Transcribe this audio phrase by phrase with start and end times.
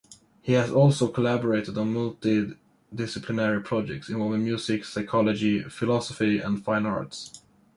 [0.41, 7.43] He has also collaborated on multi-disciplinary projects involving music, psychology, philosophy, and fine arts.